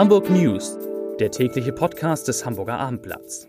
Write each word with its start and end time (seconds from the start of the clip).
Hamburg 0.00 0.30
News, 0.30 0.78
der 1.18 1.30
tägliche 1.30 1.74
Podcast 1.74 2.26
des 2.26 2.46
Hamburger 2.46 2.78
Abendblatts. 2.78 3.46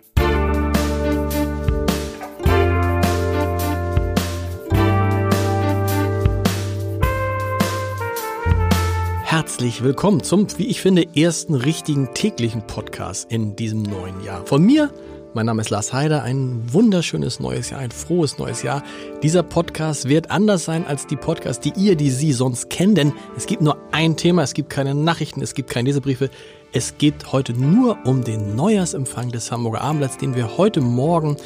Herzlich 9.23 9.81
willkommen 9.81 10.23
zum, 10.23 10.47
wie 10.57 10.67
ich 10.67 10.81
finde, 10.81 11.07
ersten 11.15 11.55
richtigen 11.55 12.13
täglichen 12.13 12.67
Podcast 12.67 13.31
in 13.31 13.55
diesem 13.55 13.83
neuen 13.83 14.21
Jahr. 14.21 14.45
Von 14.45 14.65
mir, 14.65 14.91
mein 15.33 15.45
Name 15.45 15.61
ist 15.61 15.69
Lars 15.69 15.93
Heider, 15.93 16.23
ein 16.23 16.73
wunderschönes 16.73 17.39
neues 17.39 17.69
Jahr, 17.69 17.79
ein 17.79 17.91
frohes 17.91 18.37
neues 18.37 18.63
Jahr. 18.63 18.83
Dieser 19.23 19.43
Podcast 19.43 20.09
wird 20.09 20.29
anders 20.29 20.65
sein 20.65 20.85
als 20.85 21.07
die 21.07 21.15
Podcasts, 21.15 21.61
die 21.61 21.73
ihr, 21.79 21.95
die 21.95 22.09
Sie 22.09 22.33
sonst 22.33 22.69
kennen, 22.69 22.95
denn 22.95 23.13
es 23.37 23.45
gibt 23.45 23.61
nur 23.61 23.77
ein 23.91 24.17
Thema, 24.17 24.43
es 24.43 24.53
gibt 24.53 24.69
keine 24.69 24.93
Nachrichten, 24.93 25.41
es 25.41 25.55
gibt 25.55 25.69
keine 25.69 25.87
Lesebriefe. 25.87 26.29
Es 26.73 26.97
geht 26.97 27.31
heute 27.31 27.53
nur 27.53 27.97
um 28.05 28.23
den 28.23 28.55
Neujahrsempfang 28.55 29.31
des 29.31 29.51
Hamburger 29.51 29.81
Abendblatts, 29.81 30.17
den 30.17 30.35
wir 30.35 30.57
heute 30.57 30.81
Morgen 30.81 31.37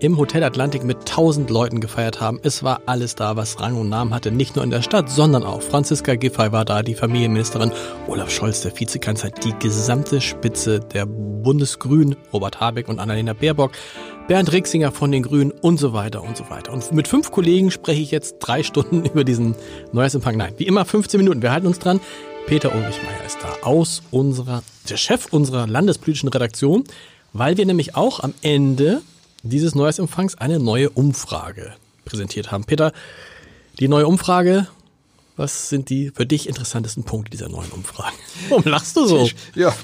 im 0.00 0.18
Hotel 0.18 0.44
Atlantik 0.44 0.84
mit 0.84 0.98
1000 0.98 1.48
Leuten 1.48 1.80
gefeiert 1.80 2.20
haben. 2.20 2.38
Es 2.42 2.62
war 2.62 2.82
alles 2.86 3.14
da, 3.14 3.36
was 3.36 3.60
Rang 3.60 3.76
und 3.76 3.88
Namen 3.88 4.12
hatte. 4.12 4.30
Nicht 4.30 4.56
nur 4.56 4.64
in 4.64 4.70
der 4.70 4.82
Stadt, 4.82 5.08
sondern 5.08 5.42
auch. 5.42 5.62
Franziska 5.62 6.14
Giffey 6.14 6.52
war 6.52 6.64
da, 6.64 6.82
die 6.82 6.94
Familienministerin, 6.94 7.72
Olaf 8.06 8.30
Scholz, 8.30 8.62
der 8.62 8.78
Vizekanzler, 8.78 9.30
die 9.30 9.54
gesamte 9.58 10.20
Spitze 10.20 10.80
der 10.80 11.06
Bundesgrünen, 11.06 12.16
Robert 12.32 12.60
Habeck 12.60 12.88
und 12.88 12.98
Annalena 12.98 13.32
Baerbock, 13.32 13.72
Bernd 14.28 14.52
Rixinger 14.52 14.92
von 14.92 15.12
den 15.12 15.22
Grünen 15.22 15.52
und 15.52 15.78
so 15.78 15.92
weiter 15.92 16.22
und 16.22 16.36
so 16.36 16.50
weiter. 16.50 16.72
Und 16.72 16.92
mit 16.92 17.08
fünf 17.08 17.30
Kollegen 17.30 17.70
spreche 17.70 18.02
ich 18.02 18.10
jetzt 18.10 18.38
drei 18.40 18.62
Stunden 18.62 19.04
über 19.12 19.24
diesen 19.24 19.54
Neujahrsempfang. 19.92 20.36
Nein, 20.36 20.54
wie 20.58 20.66
immer 20.66 20.84
15 20.84 21.18
Minuten. 21.18 21.42
Wir 21.42 21.52
halten 21.52 21.66
uns 21.66 21.78
dran. 21.78 22.00
Peter 22.46 22.72
Ulrich 22.74 23.00
Meyer 23.02 23.26
ist 23.26 23.38
da 23.42 23.66
aus 23.66 24.02
unserer, 24.10 24.62
der 24.88 24.96
Chef 24.96 25.32
unserer 25.32 25.66
landespolitischen 25.66 26.28
Redaktion, 26.28 26.84
weil 27.32 27.56
wir 27.56 27.66
nämlich 27.66 27.96
auch 27.96 28.20
am 28.20 28.34
Ende 28.42 29.02
dieses 29.48 29.74
Neujahrsempfangs 29.74 30.36
eine 30.36 30.58
neue 30.58 30.90
Umfrage 30.90 31.72
präsentiert 32.04 32.52
haben. 32.52 32.64
Peter, 32.64 32.92
die 33.78 33.88
neue 33.88 34.06
Umfrage, 34.06 34.68
was 35.36 35.68
sind 35.68 35.90
die 35.90 36.10
für 36.14 36.24
dich 36.24 36.48
interessantesten 36.48 37.04
Punkte 37.04 37.30
dieser 37.30 37.48
neuen 37.48 37.70
Umfrage? 37.70 38.16
Warum 38.48 38.64
lachst 38.64 38.96
du 38.96 39.06
so? 39.06 39.28
Ja, 39.54 39.74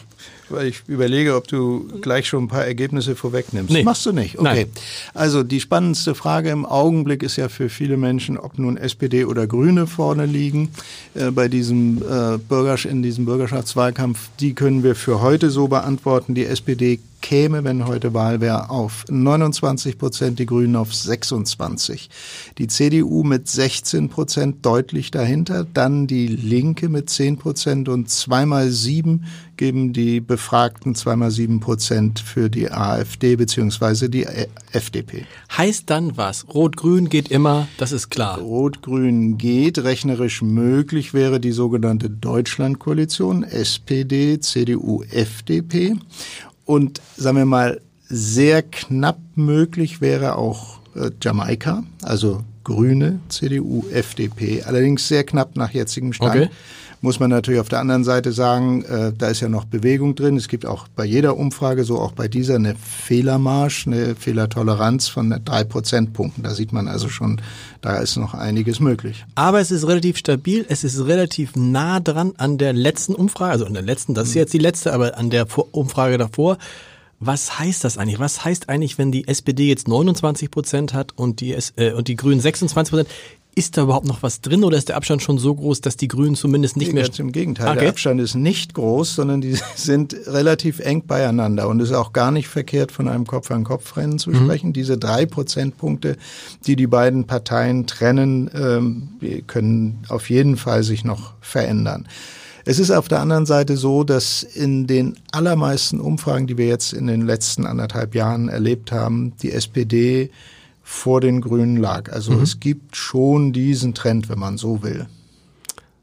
weil 0.49 0.69
ich 0.69 0.83
überlege, 0.87 1.37
ob 1.37 1.49
du 1.49 1.89
gleich 2.01 2.29
schon 2.29 2.45
ein 2.45 2.49
paar 2.49 2.65
Ergebnisse 2.65 3.17
vorwegnimmst. 3.17 3.73
Nee. 3.73 3.83
Machst 3.83 4.07
du 4.07 4.13
nicht? 4.13 4.39
Okay. 4.39 4.65
Nein. 4.65 4.67
Also 5.15 5.43
die 5.43 5.61
spannendste 5.61 6.15
Frage 6.15 6.51
im 6.51 6.65
Augenblick 6.65 7.23
ist 7.23 7.37
ja 7.37 7.49
für 7.49 7.69
viele 7.69 7.97
Menschen, 7.97 8.39
ob 8.39 8.59
nun 8.59 8.77
SPD 8.77 9.25
oder 9.25 9.47
Grüne 9.47 9.87
vorne 9.87 10.27
liegen 10.27 10.71
äh, 11.15 11.31
bei 11.31 11.49
diesem 11.49 11.99
äh, 11.99 12.39
Bürger, 12.39 12.79
in 12.89 13.03
diesem 13.03 13.25
Bürgerschaftswahlkampf. 13.25 14.29
Die 14.41 14.55
können 14.55 14.83
wir 14.83 14.95
für 14.95 15.21
heute 15.21 15.51
so 15.51 15.69
beantworten. 15.69 16.35
Die 16.35 16.47
SPD 16.47 17.01
käme, 17.23 17.65
wenn 17.65 17.87
heute 17.87 18.13
Wahl 18.13 18.43
wäre, 18.43 18.69
auf 18.69 19.05
29 19.09 19.97
Prozent, 19.97 20.39
die 20.39 20.47
Grünen 20.47 20.77
auf 20.77 20.95
26. 20.95 22.11
Die 22.59 22.67
CDU 22.67 23.23
mit 23.23 23.49
16 23.49 24.11
Prozent 24.11 24.67
deutlich 24.67 25.11
dahinter, 25.11 25.65
dann 25.65 26.07
die 26.07 26.27
Linke 26.27 26.91
mit 26.91 27.09
10 27.09 27.39
Prozent 27.39 27.89
und 27.89 28.11
zweimal 28.11 28.69
sieben 28.69 29.25
geben 29.57 29.93
die 29.93 30.21
Befragten 30.21 30.97
zweimal 30.97 31.31
sieben 31.31 31.61
Prozent 31.61 32.19
für 32.19 32.51
die 32.51 32.71
AfD 32.71 33.37
beziehungsweise 33.37 34.11
die 34.11 34.27
FDP. 34.73 35.25
Heißt 35.57 35.89
dann 35.89 36.17
was? 36.17 36.47
Rot-Grün 36.53 37.09
geht 37.09 37.31
immer, 37.31 37.69
das 37.77 37.93
ist 37.93 38.11
klar. 38.11 38.39
Rot-Grün 38.39 39.39
geht, 39.39 39.79
rechnerisch 39.79 40.43
möglich 40.43 41.15
wäre 41.15 41.39
die 41.39 41.53
sogenannte 41.53 42.11
Deutschlandkoalition, 42.11 43.45
SPD, 43.45 44.41
CDU, 44.41 45.05
FDP. 45.05 45.97
Und 46.73 47.03
sagen 47.19 47.37
wir 47.37 47.45
mal, 47.45 47.83
sehr 48.09 48.63
knapp 48.63 49.19
möglich 49.35 50.01
wäre 50.01 50.37
auch 50.37 50.79
äh, 50.97 51.11
Jamaika, 51.21 51.85
also 52.03 52.45
Grüne, 52.65 53.21
CDU, 53.29 53.85
FDP. 53.93 54.63
Allerdings 54.63 55.09
sehr 55.09 55.25
knapp 55.25 55.57
nach 55.57 55.71
jetzigem 55.71 56.13
Stand. 56.13 56.35
Okay. 56.35 56.51
Muss 57.05 57.19
man 57.19 57.31
natürlich 57.31 57.59
auf 57.59 57.69
der 57.69 57.81
anderen 57.81 58.05
Seite 58.05 58.31
sagen, 58.31 58.85
äh, 58.85 59.13
da 59.13 59.27
ist 59.27 59.41
ja 59.41 59.49
noch 59.49 59.65
Bewegung 59.65 60.15
drin. 60.15 60.37
Es 60.37 60.47
gibt 60.47 60.65
auch 60.65 60.87
bei 60.87 61.05
jeder 61.05 61.37
Umfrage, 61.37 61.83
so 61.83 61.99
auch 61.99 62.13
bei 62.13 62.29
dieser, 62.29 62.55
eine 62.55 62.77
Fehlermarsch, 62.77 63.89
eine 63.89 64.15
Fehlertoleranz 64.15 65.09
von 65.09 65.35
drei 65.45 65.65
Prozentpunkten. 65.65 66.45
Da 66.45 66.55
sieht 66.55 66.73
man 66.73 66.87
also 66.87 67.09
schon, 67.09 67.41
da 67.81 67.97
ist 67.97 68.17
noch 68.17 68.35
einiges 68.35 68.79
möglich. 68.79 69.25
Aber 69.35 69.59
es 69.59 69.73
ist 69.73 69.85
relativ 69.89 70.17
stabil, 70.17 70.65
es 70.69 70.85
ist 70.85 71.05
relativ 71.05 71.57
nah 71.57 71.99
dran 71.99 72.35
an 72.37 72.57
der 72.57 72.73
letzten 72.73 73.17
Umfrage, 73.17 73.51
also 73.51 73.65
an 73.67 73.75
der 73.75 73.83
letzten, 73.83 74.15
das 74.15 74.29
ist 74.29 74.35
jetzt 74.35 74.55
die 74.55 74.59
letzte, 74.59 74.93
aber 74.93 75.19
an 75.19 75.29
der 75.29 75.49
Umfrage 75.73 76.19
davor. 76.19 76.57
Was 77.25 77.59
heißt 77.61 77.85
das 77.85 77.99
eigentlich? 77.99 78.19
Was 78.19 78.45
heißt 78.45 78.69
eigentlich, 78.69 78.99
wenn 78.99 79.13
die 79.13 79.29
SPD 79.29 79.69
jetzt 79.69 79.87
29 79.87 80.51
Prozent 80.51 80.93
hat 80.93 81.13
und 81.17 81.41
die, 81.41 81.57
äh, 81.77 81.93
und 81.93 82.09
die 82.09 82.17
Grünen 82.17 82.41
26 82.41 82.91
Prozent? 82.91 83.09
Ist 83.55 83.77
da 83.77 83.83
überhaupt 83.83 84.07
noch 84.07 84.23
was 84.23 84.41
drin 84.41 84.65
oder 84.65 84.79
ist 84.79 84.89
der 84.89 84.97
Abstand 84.97 85.23
schon 85.23 85.37
so 85.37 85.55
groß, 85.55 85.83
dass 85.83 85.99
die 85.99 86.09
Grünen 86.09 86.37
zumindest 86.37 86.77
nicht 86.79 86.89
Nee, 86.89 86.95
mehr... 86.95 87.03
Ganz 87.05 87.19
im 87.19 87.33
Gegenteil. 87.33 87.69
Okay. 87.69 87.81
Der 87.81 87.91
Abstand 87.91 88.19
ist 88.19 88.35
nicht 88.35 88.73
groß, 88.73 89.15
sondern 89.15 89.43
die 89.43 89.57
sind 89.77 90.17
relativ 90.27 90.81
eng 90.81 91.07
beieinander. 91.07 91.69
Und 91.69 91.79
es 91.81 91.91
ist 91.91 91.95
auch 91.95 92.13
gar 92.15 92.31
nicht 92.31 92.49
verkehrt, 92.49 92.91
von 92.91 93.09
einem 93.09 93.27
Kopf-an-Kopf-Rennen 93.27 94.19
zu 94.19 94.35
sprechen. 94.35 94.73
Diese 94.73 94.97
drei 94.97 95.27
Prozentpunkte, 95.27 96.17
die 96.67 96.77
die 96.77 96.87
beiden 96.87 97.27
Parteien 97.27 97.87
trennen, 97.87 98.51
ähm, 98.55 99.43
können 99.47 100.03
auf 100.09 100.31
jeden 100.31 100.57
Fall 100.57 100.83
sich 100.83 101.05
noch 101.05 101.35
verändern. 101.43 102.09
Es 102.65 102.79
ist 102.79 102.91
auf 102.91 103.09
der 103.09 103.21
anderen 103.21 103.47
Seite 103.47 103.77
so, 103.77 104.05
dass 104.05 104.43
in 104.43 104.87
den 104.87 105.19
allermeisten 105.33 106.01
Umfragen, 106.01 106.47
die 106.47 106.59
wir 106.59 106.67
jetzt 106.67 106.93
in 106.93 107.07
den 107.07 107.27
letzten 107.27 107.67
anderthalb 107.67 108.15
Jahren 108.15 108.49
erlebt 108.49 108.93
haben, 108.93 109.37
die 109.43 109.53
SPD 109.53 110.31
vor 110.83 111.21
den 111.21 111.41
Grünen 111.41 111.77
lag. 111.77 112.13
Also 112.13 112.35
es 112.41 112.61
gibt 112.61 112.97
schon 112.97 113.53
diesen 113.53 113.95
Trend, 113.95 114.29
wenn 114.29 114.39
man 114.39 114.59
so 114.59 114.83
will. 114.83 115.07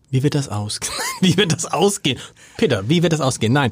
Wie 0.10 0.24
wird 0.24 0.36
das 0.36 0.50
aus? 0.50 0.80
Wie 1.22 1.38
wird 1.38 1.52
das 1.52 1.66
ausgehen? 1.66 2.18
Peter, 2.58 2.88
wie 2.88 3.04
wird 3.04 3.12
das 3.14 3.22
ausgehen? 3.22 3.54
Nein. 3.54 3.72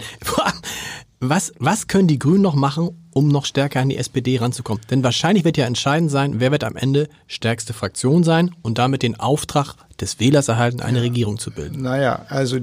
Was, 1.19 1.51
was 1.57 1.88
können 1.88 2.07
die 2.07 2.19
Grünen 2.19 2.44
noch 2.44 2.53
machen, 2.53 2.89
um 3.11 3.28
noch 3.28 3.45
stärker 3.45 3.79
an 3.79 3.89
die 3.89 3.97
SPD 3.97 4.38
ranzukommen? 4.38 4.83
Denn 4.91 5.03
wahrscheinlich 5.03 5.45
wird 5.45 5.57
ja 5.57 5.66
entscheidend 5.66 6.11
sein, 6.11 6.39
wer 6.39 6.51
wird 6.51 6.63
am 6.63 6.75
Ende 6.75 7.09
stärkste 7.25 7.73
Fraktion 7.73 8.23
sein 8.23 8.51
und 8.61 8.78
damit 8.78 9.01
den 9.01 9.19
Auftrag 9.19 9.73
des 10.00 10.19
Wählers 10.19 10.47
erhalten, 10.47 10.79
eine 10.79 11.01
Regierung 11.01 11.39
zu 11.39 11.50
bilden. 11.50 11.81
Naja, 11.81 12.28
also 12.29 12.59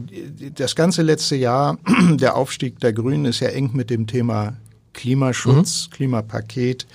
das 0.54 0.76
ganze 0.76 1.02
letzte 1.02 1.34
Jahr, 1.34 1.78
der 2.12 2.36
Aufstieg 2.36 2.78
der 2.78 2.92
Grünen 2.92 3.24
ist 3.24 3.40
ja 3.40 3.48
eng 3.48 3.70
mit 3.72 3.90
dem 3.90 4.06
Thema 4.06 4.54
Klimaschutz, 4.92 5.90
Klimapaket 5.90 6.86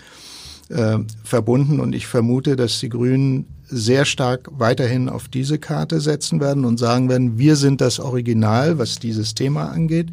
äh, 0.70 1.00
verbunden 1.26 1.82
und 1.82 1.94
ich 1.94 2.08
vermute, 2.08 2.56
dass 2.56 2.80
die 2.80 2.88
Grünen 2.88 3.48
sehr 3.70 4.06
stark 4.06 4.50
weiterhin 4.52 5.10
auf 5.10 5.28
diese 5.28 5.60
Karte 5.60 6.02
setzen 6.02 6.40
werden 6.40 6.66
und 6.66 6.78
sagen 6.78 7.10
werden, 7.10 7.38
wir 7.38 7.56
sind 7.56 7.82
das 7.82 8.00
Original, 8.00 8.78
was 8.78 9.00
dieses 9.00 9.36
Thema 9.36 9.70
angeht. 9.70 10.08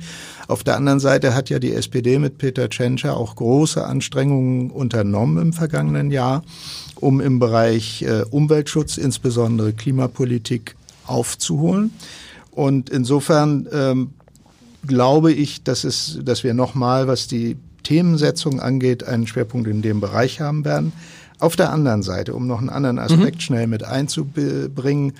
Auf 0.46 0.62
der 0.62 0.76
anderen 0.76 1.00
Seite 1.00 1.34
hat 1.34 1.50
ja 1.50 1.58
die 1.58 1.72
SPD 1.72 2.18
mit 2.18 2.38
Peter 2.38 2.68
Tschentscher 2.68 3.16
auch 3.16 3.36
große 3.36 3.84
Anstrengungen 3.84 4.70
unternommen 4.70 5.38
im 5.38 5.52
vergangenen 5.52 6.10
Jahr, 6.10 6.44
um 6.96 7.20
im 7.20 7.38
Bereich 7.38 8.02
äh, 8.02 8.22
Umweltschutz, 8.30 8.96
insbesondere 8.96 9.72
Klimapolitik, 9.72 10.76
aufzuholen. 11.06 11.92
Und 12.50 12.90
insofern 12.90 13.68
ähm, 13.72 14.10
glaube 14.86 15.32
ich, 15.32 15.62
dass, 15.62 15.84
es, 15.84 16.18
dass 16.22 16.44
wir 16.44 16.54
nochmal, 16.54 17.06
was 17.06 17.26
die 17.26 17.56
Themensetzung 17.82 18.60
angeht, 18.60 19.04
einen 19.04 19.26
Schwerpunkt 19.26 19.68
in 19.68 19.82
dem 19.82 20.00
Bereich 20.00 20.40
haben 20.40 20.64
werden. 20.64 20.92
Auf 21.38 21.56
der 21.56 21.70
anderen 21.72 22.02
Seite, 22.02 22.34
um 22.34 22.46
noch 22.46 22.60
einen 22.60 22.70
anderen 22.70 22.98
Aspekt 22.98 23.42
schnell 23.42 23.66
mit 23.66 23.84
einzubringen, 23.84 25.12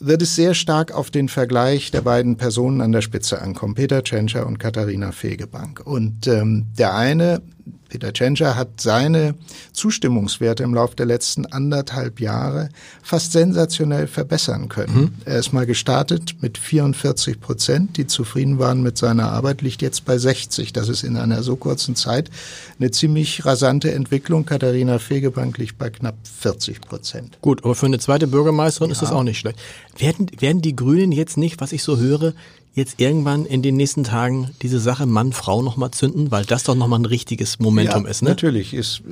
wird 0.00 0.22
es 0.22 0.36
sehr 0.36 0.54
stark 0.54 0.92
auf 0.92 1.10
den 1.10 1.28
Vergleich 1.28 1.90
der 1.90 2.02
beiden 2.02 2.36
Personen 2.36 2.80
an 2.80 2.92
der 2.92 3.02
Spitze 3.02 3.42
ankommen, 3.42 3.74
Peter 3.74 4.02
Tschentscher 4.02 4.46
und 4.46 4.58
Katharina 4.58 5.12
Fegebank. 5.12 5.80
Und 5.84 6.26
ähm, 6.28 6.66
der 6.78 6.94
eine, 6.94 7.42
Peter 7.88 8.12
Tschentscher, 8.12 8.56
hat 8.56 8.80
seine 8.80 9.34
Zustimmungswerte 9.72 10.62
im 10.62 10.74
Laufe 10.74 10.96
der 10.96 11.06
letzten 11.06 11.46
anderthalb 11.46 12.20
Jahre 12.20 12.68
fast 13.02 13.32
sensationell 13.32 14.06
verbessern 14.06 14.68
können. 14.68 15.16
Er 15.24 15.38
ist 15.38 15.52
mal 15.52 15.66
gestartet 15.66 16.36
mit 16.40 16.58
44 16.58 17.40
Prozent, 17.40 17.96
die 17.96 18.06
zufrieden 18.06 18.58
waren 18.58 18.82
mit 18.82 18.98
seiner 18.98 19.30
Arbeit, 19.32 19.62
liegt 19.62 19.82
jetzt 19.82 20.04
bei 20.04 20.18
60. 20.18 20.72
Das 20.72 20.88
ist 20.88 21.02
in 21.02 21.16
einer 21.16 21.42
so 21.42 21.56
kurzen 21.56 21.96
Zeit 21.96 22.30
eine 22.78 22.90
ziemlich 22.90 23.44
rasante 23.44 23.92
Entwicklung. 23.92 24.44
Katharina 24.44 24.98
Fegebank 24.98 25.56
liegt 25.58 25.78
bei 25.78 25.90
knapp 25.90 26.16
40 26.40 26.80
Prozent. 26.82 27.38
Gut, 27.40 27.64
aber 27.64 27.74
für 27.74 27.86
eine 27.86 27.98
zweite 27.98 28.26
Bürgermeisterin 28.26 28.90
ist 28.90 29.02
das 29.02 29.12
auch 29.12 29.22
nicht 29.22 29.38
schlecht. 29.38 29.58
Werden, 29.96 30.30
werden 30.38 30.62
die 30.62 30.76
Grünen 30.76 31.12
jetzt 31.12 31.36
nicht, 31.36 31.60
was 31.60 31.72
ich 31.72 31.82
so 31.82 31.96
höre, 31.96 32.34
jetzt 32.78 33.00
irgendwann 33.00 33.44
in 33.44 33.62
den 33.62 33.76
nächsten 33.76 34.04
Tagen 34.04 34.50
diese 34.62 34.80
Sache 34.80 35.06
Mann-Frau 35.06 35.62
nochmal 35.62 35.90
zünden? 35.90 36.30
Weil 36.30 36.44
das 36.44 36.64
doch 36.64 36.74
nochmal 36.74 37.00
ein 37.00 37.04
richtiges 37.04 37.58
Momentum 37.58 38.04
ja, 38.04 38.10
ist, 38.10 38.22
ne? 38.22 38.30
Natürlich 38.30 38.72
ist, 38.72 39.02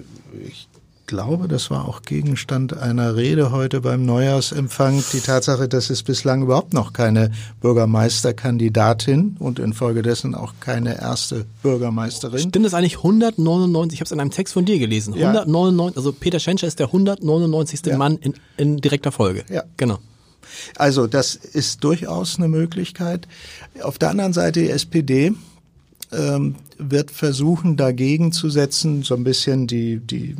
ich 0.46 0.68
glaube, 1.06 1.48
das 1.48 1.70
war 1.70 1.88
auch 1.88 2.02
Gegenstand 2.02 2.76
einer 2.76 3.16
Rede 3.16 3.52
heute 3.52 3.80
beim 3.80 4.04
Neujahrsempfang, 4.04 5.04
die 5.12 5.20
Tatsache, 5.20 5.68
dass 5.68 5.90
es 5.90 6.02
bislang 6.02 6.42
überhaupt 6.42 6.72
noch 6.72 6.92
keine 6.92 7.30
Bürgermeisterkandidatin 7.60 9.36
und 9.38 9.58
infolgedessen 9.58 10.34
auch 10.34 10.54
keine 10.60 11.00
erste 11.00 11.46
Bürgermeisterin. 11.62 12.40
Stimmt 12.40 12.66
das 12.66 12.74
eigentlich 12.74 12.98
199? 12.98 13.94
Ich 13.94 14.00
habe 14.00 14.06
es 14.06 14.12
in 14.12 14.20
einem 14.20 14.30
Text 14.30 14.54
von 14.54 14.64
dir 14.64 14.78
gelesen. 14.78 15.14
Ja. 15.14 15.28
199, 15.28 15.96
also 15.96 16.12
Peter 16.12 16.40
Schenscher 16.40 16.66
ist 16.66 16.78
der 16.78 16.86
199. 16.86 17.80
Ja. 17.86 17.96
Mann 17.96 18.16
in, 18.16 18.34
in 18.56 18.78
direkter 18.78 19.12
Folge. 19.12 19.44
Ja. 19.48 19.62
Genau. 19.76 19.98
Also 20.76 21.06
das 21.06 21.34
ist 21.34 21.84
durchaus 21.84 22.36
eine 22.38 22.48
Möglichkeit. 22.48 23.26
Auf 23.82 23.98
der 23.98 24.10
anderen 24.10 24.32
Seite 24.32 24.60
die 24.60 24.70
SPD 24.70 25.32
ähm, 26.12 26.56
wird 26.78 27.10
versuchen, 27.10 27.76
dagegen 27.76 28.32
zu 28.32 28.50
setzen, 28.50 29.02
so 29.02 29.14
ein 29.14 29.24
bisschen 29.24 29.66
die, 29.66 29.98
die, 29.98 30.36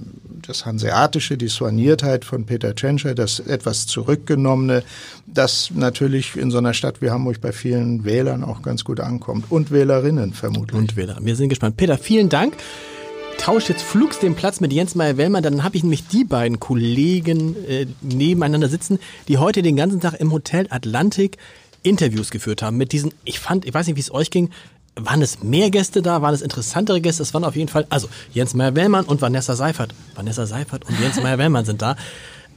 das 0.47 0.67
Hanseatische, 0.67 1.37
die 1.37 1.49
Soigniertheit 1.49 2.25
von 2.25 2.45
Peter 2.45 2.75
Tschentscher, 2.75 3.15
das 3.15 3.41
etwas 3.41 3.87
zurückgenommene, 3.87 4.83
das 5.27 5.71
natürlich 5.75 6.37
in 6.37 6.51
so 6.51 6.59
einer 6.59 6.75
Stadt 6.75 7.01
wie 7.01 7.11
Hamburg 7.11 7.41
bei 7.41 7.53
vielen 7.53 8.05
Wählern 8.05 8.45
auch 8.45 8.63
ganz 8.63 8.85
gut 8.85 9.01
ankommt 9.01 9.47
und 9.51 9.71
Wählerinnen 9.71 10.35
vermutlich. 10.35 10.79
Und 10.79 10.97
Wähler. 10.97 11.19
Wir 11.21 11.37
sind 11.37 11.49
gespannt. 11.49 11.77
Peter, 11.77 11.99
vielen 11.99 12.29
Dank. 12.29 12.57
Tausch 13.47 13.69
jetzt 13.69 13.85
flugs 13.85 14.19
den 14.19 14.35
Platz 14.35 14.59
mit 14.59 14.73
Jens 14.73 14.97
Meyer-Wellmann, 14.97 15.41
dann 15.41 15.63
habe 15.63 15.77
ich 15.77 15.85
nämlich 15.85 16.09
die 16.09 16.25
beiden 16.25 16.59
Kollegen 16.59 17.55
äh, 17.69 17.87
nebeneinander 18.01 18.69
sitzen, 18.69 18.99
die 19.29 19.39
heute 19.39 19.63
den 19.63 19.77
ganzen 19.77 20.01
Tag 20.01 20.15
im 20.15 20.33
Hotel 20.33 20.67
Atlantik 20.69 21.39
Interviews 21.85 22.33
geführt 22.33 22.61
haben 22.61 22.77
mit 22.77 22.91
diesen, 22.91 23.15
ich 23.23 23.39
fand, 23.39 23.65
ich 23.65 23.73
weiß 23.73 23.87
nicht, 23.87 23.95
wie 23.95 24.01
es 24.01 24.13
euch 24.13 24.33
ging, 24.33 24.51
waren 24.97 25.23
es 25.23 25.45
mehr 25.45 25.71
Gäste 25.71 26.03
da, 26.03 26.23
waren 26.23 26.35
es 26.35 26.43
interessantere 26.43 27.01
Gäste, 27.01 27.23
es 27.23 27.35
waren 27.35 27.45
auf 27.45 27.55
jeden 27.55 27.69
Fall, 27.69 27.87
also 27.89 28.09
Jens 28.35 28.55
Meyer-Wellmann 28.55 29.05
und 29.05 29.23
Vanessa 29.23 29.55
Seifert. 29.55 29.95
Vanessa 30.17 30.47
Seifert 30.47 30.85
und 30.89 30.99
Jens 30.99 31.15
Meyer-Wellmann 31.23 31.67
sind 31.67 31.81
da. 31.81 31.95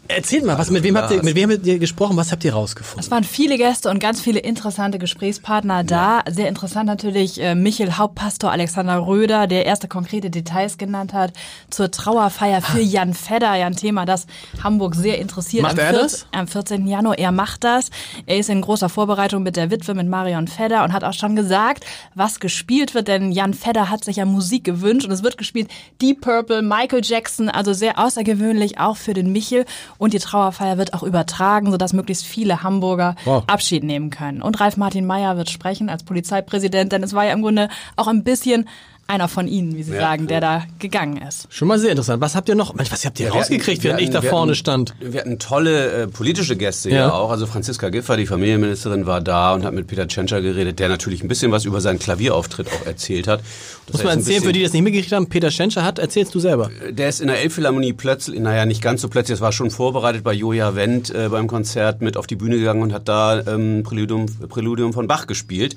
Erzählt 0.10 0.44
mal, 0.44 0.58
was, 0.58 0.72
mit 0.72 0.82
wem 0.82 0.98
habt 0.98 1.12
ihr, 1.12 1.24
mit 1.24 1.36
wem 1.36 1.52
habt 1.52 1.68
ihr 1.68 1.78
gesprochen, 1.78 2.18
was 2.18 2.32
habt 2.32 2.44
ihr 2.44 2.52
rausgefunden? 2.52 3.00
Es 3.00 3.12
waren 3.12 3.24
viele 3.24 3.58
Gäste 3.58 3.92
und 3.92 4.00
ganz 4.00 4.20
viele 4.20 4.40
interessante 4.40 4.98
Gesprächspartner 4.98 5.84
da. 5.84 6.24
Sehr 6.28 6.48
interessant 6.48 6.88
natürlich 6.88 7.40
äh, 7.40 7.54
Michel 7.54 7.96
Hauptpastor 7.96 8.52
Alexander 8.52 9.06
Röder, 9.06 9.46
der 9.46 9.68
erste 9.68 9.88
konkrete 9.88 10.32
Details 10.32 10.80
genannt 10.80 11.14
hat 11.14 11.34
zur 11.70 11.92
Trauerfeier 11.92 12.64
für 12.64 12.80
Jan 12.80 13.14
Fedder, 13.14 13.54
ja 13.54 13.68
ein 13.68 13.76
Thema, 13.76 14.08
das 14.08 14.26
Hamburg 14.64 14.96
sehr 14.96 15.20
interessiert. 15.20 15.62
Macht 15.62 15.78
am, 15.78 15.86
er 15.86 15.94
das? 15.94 16.26
am 16.32 16.48
14. 16.48 16.88
Januar, 16.88 17.20
er 17.20 17.32
macht 17.32 17.64
das. 17.64 17.92
Er 18.26 18.40
ist 18.40 18.50
in 18.50 18.62
großer 18.62 18.90
Vorbereitung 18.90 19.44
mit 19.44 19.58
der 19.58 19.70
Witwe, 19.70 19.94
mit 19.94 20.08
Marion 20.08 20.48
Fedder 20.48 20.84
und 20.86 20.92
hat 20.92 21.04
auch 21.04 21.14
schon 21.14 21.36
gesagt, 21.36 21.86
was 22.16 22.40
gespielt 22.40 22.96
wird, 22.96 23.10
denn 23.10 23.32
Jan 23.32 23.54
Fedder 23.54 23.92
hat 23.92 24.04
sich 24.04 24.16
ja 24.16 24.26
Musik 24.26 24.64
gewünscht 24.64 25.06
und 25.06 25.12
es 25.12 25.22
wird 25.22 25.38
gespielt 25.38 25.70
Deep 26.02 26.22
Purple, 26.22 26.64
Michael 26.64 27.02
Jackson, 27.04 27.48
also 27.48 27.74
sehr 27.74 28.00
außergewöhnlich 28.00 28.80
auch 28.80 28.98
für 28.98 29.14
den 29.14 29.32
Michel 29.32 29.66
und 30.00 30.14
die 30.14 30.20
Trauerfeier 30.20 30.80
wird 30.80 30.96
auch 30.96 31.04
übertragen, 31.04 31.70
sodass 31.70 31.94
möglichst 31.94 32.26
viele 32.26 32.64
Hamburger 32.64 33.16
Wow. 33.26 33.44
Abschied 33.46 33.84
nehmen 33.84 34.10
können. 34.10 34.42
Und 34.42 34.60
Ralf 34.60 34.78
Martin 34.78 35.06
Meyer 35.06 35.38
wird 35.38 35.52
sprechen 35.52 35.90
als 35.90 36.04
Polizeipräsident, 36.04 36.92
denn 36.92 37.04
es 37.04 37.14
war 37.14 37.26
ja 37.26 37.34
im 37.34 37.44
Grunde 37.44 37.70
auch 37.98 38.08
ein 38.08 38.24
bisschen 38.24 38.68
einer 39.10 39.28
von 39.28 39.48
Ihnen, 39.48 39.76
wie 39.76 39.84
Sie 39.84 39.92
sagen, 39.96 40.28
der 40.28 40.40
da 40.40 40.64
gegangen 40.78 41.18
ist. 41.18 41.48
Schon 41.50 41.68
mal 41.68 41.80
sehr 41.80 41.90
interessant. 41.92 42.22
Was 42.22 42.36
habt 42.36 42.48
ihr 42.48 42.56
noch? 42.56 42.76
Mensch, 42.76 42.92
was 42.92 43.04
habt 43.06 43.20
ihr 43.20 43.26
Ja, 43.28 43.32
rausgekriegt, 43.34 43.80
hatten- 43.80 43.84
während 43.84 44.02
ich 44.02 44.10
da 44.12 44.20
hatten- 44.20 44.28
vorne 44.30 44.52
hatten- 44.52 44.56
stand? 44.56 44.94
Wir 45.00 45.20
hatten 45.22 45.40
tolle 45.40 46.04
äh, 46.04 46.08
politische 46.08 46.56
Gäste 46.56 46.92
Ja. 46.92 46.96
ja. 46.96 47.12
auch. 47.14 47.32
Also 47.32 47.48
Franziska 47.48 47.90
Giffer, 47.90 48.18
die 48.18 48.28
Familienministerin, 48.28 49.08
war 49.08 49.20
da 49.22 49.54
und 49.56 49.66
hat 49.66 49.74
mit 49.74 49.88
Peter 49.88 50.08
Tschentscher 50.08 50.42
geredet, 50.42 50.78
der 50.80 50.90
natürlich 50.90 51.24
ein 51.24 51.28
bisschen 51.28 51.52
was 51.52 51.66
über 51.66 51.82
seinen 51.82 51.98
Klavierauftritt 51.98 52.68
auch 52.68 52.86
erzählt 52.86 53.28
hat. 53.28 53.42
Das 53.88 53.94
Muss 53.96 54.04
man 54.04 54.20
erzählen, 54.20 54.44
für 54.44 54.48
die, 54.54 54.60
die 54.60 54.60
bisschen- 54.60 54.64
das 54.66 54.74
nicht 54.74 54.84
mitgekriegt 54.84 55.12
haben, 55.12 55.28
Peter 55.28 55.50
Schenscher 55.50 55.84
hat, 55.84 55.98
erzählst 55.98 56.36
du 56.36 56.40
selber. 56.40 56.70
der 56.92 57.10
ist 57.10 57.20
in 57.20 57.28
der 57.28 57.40
Elbphilharmonie 57.42 57.94
plötzlich, 57.94 58.40
naja, 58.40 58.66
nicht 58.68 58.82
ganz 58.84 59.02
so 59.02 59.10
plötzlich, 59.10 59.36
es 59.36 59.42
war 59.42 59.52
schon 59.52 59.72
vorbereitet 59.72 60.24
bei 60.24 60.34
Joja 60.34 60.76
Wendt 60.76 61.10
äh, 61.10 61.30
beim 61.30 61.48
Konzert 61.48 62.02
mit 62.02 62.16
auf 62.16 62.28
die 62.28 62.36
Bühne 62.36 62.58
gegangen 62.60 62.84
und 62.84 62.94
hat 62.94 63.08
da 63.08 63.40
ähm, 63.40 63.82
Präludium, 63.84 64.28
Präludium 64.50 64.94
von 64.94 65.08
Bach 65.08 65.26
gespielt. 65.26 65.76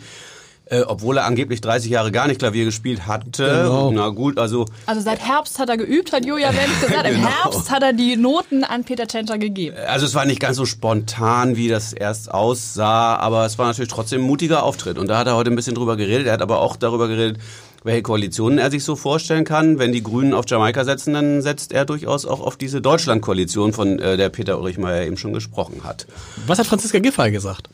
Äh, 0.73 0.85
obwohl 0.87 1.19
er 1.19 1.27
angeblich 1.27 1.61
30 1.61 1.91
Jahre 1.91 2.11
gar 2.13 2.29
nicht 2.29 2.39
Klavier 2.39 2.65
gespielt 2.65 3.07
hatte. 3.07 3.45
Genau. 3.45 3.91
Na 3.91 4.09
gut, 4.09 4.39
also 4.39 4.65
Also 4.87 5.03
seit 5.03 5.21
Herbst 5.21 5.59
hat 5.59 5.69
er 5.69 5.77
geübt, 5.77 6.15
hat 6.15 6.25
Julia 6.25 6.49
Wendt 6.49 6.81
gesagt. 6.81 7.07
Im 7.07 7.17
Genau. 7.17 7.29
Herbst 7.29 7.71
hat 7.71 7.83
er 7.83 7.93
die 7.93 8.17
Noten 8.17 8.65
an 8.65 8.83
Peter 8.83 9.07
Tschentscher 9.07 9.37
gegeben. 9.37 9.77
Also 9.87 10.07
es 10.07 10.15
war 10.15 10.25
nicht 10.25 10.41
ganz 10.41 10.57
so 10.57 10.65
spontan, 10.65 11.57
wie 11.57 11.69
das 11.69 11.93
erst 11.93 12.33
aussah, 12.33 13.17
aber 13.17 13.45
es 13.45 13.59
war 13.59 13.67
natürlich 13.67 13.91
trotzdem 13.91 14.23
ein 14.23 14.27
mutiger 14.27 14.63
Auftritt. 14.63 14.97
Und 14.97 15.09
da 15.09 15.19
hat 15.19 15.27
er 15.27 15.37
heute 15.37 15.51
ein 15.51 15.57
bisschen 15.57 15.75
drüber 15.75 15.97
geredet. 15.97 16.27
Er 16.27 16.33
hat 16.33 16.43
aber 16.43 16.61
auch 16.61 16.77
darüber 16.77 17.07
geredet, 17.07 17.37
welche 17.85 18.01
Koalitionen 18.01 18.59
er 18.59 18.71
sich 18.71 18.83
so 18.83 18.97
vorstellen 18.97 19.45
kann. 19.45 19.79
Wenn 19.79 19.93
die 19.93 20.03
Grünen 20.03 20.33
auf 20.33 20.47
Jamaika 20.49 20.85
setzen, 20.85 21.13
dann 21.13 21.43
setzt 21.43 21.73
er 21.73 21.85
durchaus 21.85 22.25
auch 22.25 22.41
auf 22.41 22.57
diese 22.57 22.81
Deutschland-Koalition, 22.81 23.75
von 23.75 23.99
äh, 23.99 24.17
der 24.17 24.31
Peter 24.31 24.59
Ulrich 24.59 24.79
Meyer 24.79 25.05
eben 25.05 25.19
schon 25.19 25.35
gesprochen 25.35 25.83
hat. 25.85 26.07
Was 26.47 26.59
hat 26.59 26.67
Franziska 26.67 26.99
Giffey 26.99 27.31
gesagt? 27.31 27.69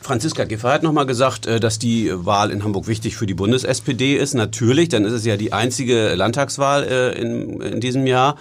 Franziska 0.00 0.44
Giffey 0.44 0.68
hat 0.68 0.82
nochmal 0.82 1.06
gesagt, 1.06 1.46
äh, 1.46 1.60
dass 1.60 1.78
die 1.78 2.10
Wahl 2.12 2.50
in 2.50 2.64
Hamburg 2.64 2.86
wichtig 2.86 3.16
für 3.16 3.26
die 3.26 3.34
Bundes-SPD 3.34 4.16
ist. 4.16 4.34
Natürlich, 4.34 4.88
dann 4.88 5.04
ist 5.04 5.12
es 5.12 5.24
ja 5.24 5.36
die 5.36 5.52
einzige 5.52 6.14
Landtagswahl 6.14 6.84
äh, 6.84 7.20
in, 7.20 7.60
in 7.60 7.80
diesem 7.80 8.06
Jahr. 8.06 8.36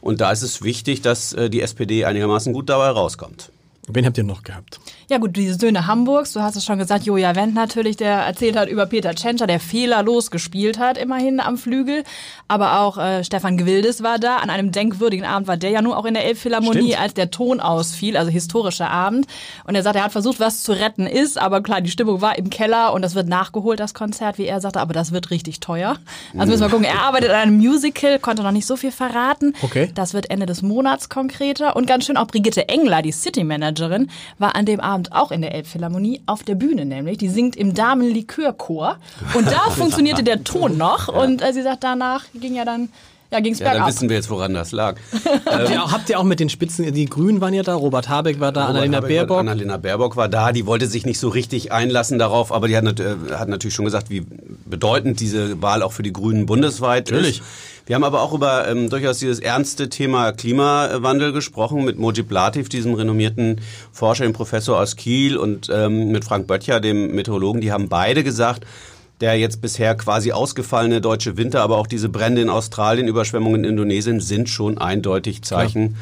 Und 0.00 0.20
da 0.20 0.32
ist 0.32 0.42
es 0.42 0.62
wichtig, 0.62 1.02
dass 1.02 1.32
äh, 1.32 1.48
die 1.48 1.60
SPD 1.60 2.04
einigermaßen 2.04 2.52
gut 2.52 2.68
dabei 2.68 2.88
rauskommt. 2.88 3.52
Wen 3.88 4.06
habt 4.06 4.16
ihr 4.16 4.24
noch 4.24 4.42
gehabt? 4.42 4.80
Ja 5.12 5.18
gut, 5.18 5.36
diese 5.36 5.58
Söhne 5.58 5.86
Hamburgs, 5.86 6.32
du 6.32 6.40
hast 6.40 6.56
es 6.56 6.64
schon 6.64 6.78
gesagt, 6.78 7.04
Joja 7.04 7.36
Wendt 7.36 7.54
natürlich, 7.54 7.98
der 7.98 8.14
erzählt 8.14 8.56
hat 8.56 8.70
über 8.70 8.86
Peter 8.86 9.14
Tschentscher, 9.14 9.46
der 9.46 9.60
fehlerlos 9.60 10.30
gespielt 10.30 10.78
hat, 10.78 10.96
immerhin 10.96 11.38
am 11.38 11.58
Flügel. 11.58 12.04
Aber 12.48 12.80
auch 12.80 12.96
äh, 12.96 13.22
Stefan 13.22 13.58
Gwildes 13.58 14.02
war 14.02 14.18
da. 14.18 14.36
An 14.36 14.48
einem 14.48 14.72
denkwürdigen 14.72 15.26
Abend 15.26 15.48
war 15.48 15.58
der 15.58 15.68
ja 15.68 15.82
nur 15.82 15.98
auch 15.98 16.06
in 16.06 16.14
der 16.14 16.24
Elbphilharmonie, 16.24 16.96
als 16.96 17.12
der 17.12 17.30
Ton 17.30 17.60
ausfiel, 17.60 18.16
also 18.16 18.30
historischer 18.30 18.88
Abend. 18.90 19.26
Und 19.64 19.74
er 19.74 19.82
sagt, 19.82 19.96
er 19.96 20.04
hat 20.04 20.12
versucht, 20.12 20.40
was 20.40 20.62
zu 20.62 20.72
retten 20.72 21.06
ist, 21.06 21.36
aber 21.36 21.62
klar, 21.62 21.82
die 21.82 21.90
Stimmung 21.90 22.22
war 22.22 22.38
im 22.38 22.48
Keller 22.48 22.94
und 22.94 23.02
das 23.02 23.14
wird 23.14 23.28
nachgeholt, 23.28 23.80
das 23.80 23.92
Konzert, 23.92 24.38
wie 24.38 24.46
er 24.46 24.62
sagte, 24.62 24.80
aber 24.80 24.94
das 24.94 25.12
wird 25.12 25.30
richtig 25.30 25.60
teuer. 25.60 25.98
Also 26.38 26.52
müssen 26.52 26.62
wir 26.62 26.70
gucken, 26.70 26.86
er 26.86 27.02
arbeitet 27.02 27.28
an 27.28 27.36
einem 27.36 27.58
Musical, 27.58 28.18
konnte 28.18 28.42
noch 28.42 28.50
nicht 28.50 28.66
so 28.66 28.76
viel 28.76 28.92
verraten. 28.92 29.52
Okay. 29.60 29.90
Das 29.94 30.14
wird 30.14 30.30
Ende 30.30 30.46
des 30.46 30.62
Monats 30.62 31.10
konkreter. 31.10 31.76
Und 31.76 31.86
ganz 31.86 32.06
schön 32.06 32.16
auch 32.16 32.28
Brigitte 32.28 32.66
Engler, 32.70 33.02
die 33.02 33.12
City-Managerin, 33.12 34.08
war 34.38 34.56
an 34.56 34.64
dem 34.64 34.80
Abend 34.80 35.01
auch 35.10 35.32
in 35.32 35.42
der 35.42 35.52
Elbphilharmonie 35.54 36.22
auf 36.26 36.44
der 36.44 36.54
Bühne 36.54 36.84
nämlich. 36.84 37.18
Die 37.18 37.28
singt 37.28 37.56
im 37.56 37.74
Damenlikörchor. 37.74 38.98
Und 39.34 39.46
da 39.50 39.70
funktionierte 39.76 40.22
der 40.22 40.44
Ton 40.44 40.76
noch. 40.76 41.08
Und 41.08 41.42
äh, 41.42 41.52
sie 41.52 41.62
sagt, 41.62 41.82
danach 41.82 42.24
ging 42.34 42.54
ja 42.54 42.64
dann, 42.64 42.90
ja, 43.32 43.40
ging's 43.40 43.58
Ja, 43.58 43.64
dann 43.64 43.72
bergab. 43.78 43.88
wissen 43.88 44.08
wir 44.10 44.16
jetzt, 44.16 44.28
woran 44.30 44.52
das 44.52 44.72
lag. 44.72 44.96
Habt 45.46 45.70
ihr, 45.70 45.82
auch, 45.82 45.90
habt 45.90 46.10
ihr 46.10 46.20
auch 46.20 46.24
mit 46.24 46.38
den 46.38 46.50
Spitzen, 46.50 46.92
die 46.92 47.06
Grünen 47.06 47.40
waren 47.40 47.54
ja 47.54 47.62
da, 47.62 47.74
Robert 47.74 48.08
Habeck 48.10 48.38
war 48.40 48.52
da, 48.52 48.66
Annalena 48.66 48.98
Robert 48.98 49.04
Habeck 49.04 49.08
Baerbock. 49.16 49.30
War, 49.30 49.40
Annalena 49.40 49.76
Baerbock 49.78 50.16
war 50.16 50.28
da, 50.28 50.52
die 50.52 50.66
wollte 50.66 50.86
sich 50.86 51.06
nicht 51.06 51.18
so 51.18 51.30
richtig 51.30 51.72
einlassen 51.72 52.18
darauf, 52.18 52.52
aber 52.52 52.68
die 52.68 52.76
hat, 52.76 53.00
äh, 53.00 53.16
hat 53.32 53.48
natürlich 53.48 53.74
schon 53.74 53.86
gesagt, 53.86 54.10
wie 54.10 54.26
bedeutend 54.66 55.18
diese 55.20 55.62
Wahl 55.62 55.82
auch 55.82 55.92
für 55.92 56.02
die 56.02 56.12
Grünen 56.12 56.44
bundesweit 56.46 57.10
Natürlich. 57.10 57.40
ist. 57.40 57.46
Wir 57.86 57.96
haben 57.96 58.04
aber 58.04 58.22
auch 58.22 58.32
über 58.32 58.68
ähm, 58.68 58.90
durchaus 58.90 59.18
dieses 59.18 59.40
ernste 59.40 59.88
Thema 59.88 60.32
Klimawandel 60.32 61.32
gesprochen 61.32 61.84
mit 61.84 61.98
Mojib 61.98 62.30
Latif, 62.30 62.68
diesem 62.68 62.94
renommierten 62.94 63.60
Forscher, 63.90 64.24
dem 64.24 64.32
Professor 64.32 64.78
aus 64.78 64.96
Kiel 64.96 65.36
und 65.36 65.68
ähm, 65.72 66.12
mit 66.12 66.24
Frank 66.24 66.46
Böttcher, 66.46 66.80
dem 66.80 67.12
Meteorologen. 67.14 67.60
Die 67.60 67.72
haben 67.72 67.88
beide 67.88 68.22
gesagt, 68.22 68.64
der 69.20 69.38
jetzt 69.38 69.60
bisher 69.60 69.94
quasi 69.94 70.32
ausgefallene 70.32 71.00
deutsche 71.00 71.36
Winter, 71.36 71.62
aber 71.62 71.78
auch 71.78 71.86
diese 71.86 72.08
Brände 72.08 72.42
in 72.42 72.50
Australien, 72.50 73.08
Überschwemmungen 73.08 73.64
in 73.64 73.70
Indonesien 73.70 74.20
sind 74.20 74.48
schon 74.48 74.78
eindeutig 74.78 75.42
Zeichen, 75.42 75.96